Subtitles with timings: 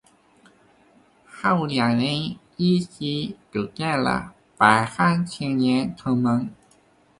[1.31, 6.49] 后两人一起组建了白山青年同盟。